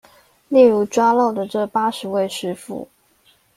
[0.47, 2.89] 例如抓漏的這八十位師傅